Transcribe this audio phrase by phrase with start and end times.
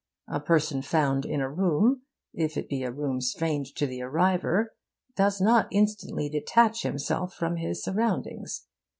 [0.27, 2.01] A person found in a room,
[2.33, 4.73] if it be a room strange to the arriver,
[5.15, 8.65] does not instantly detach himself from his surroundings.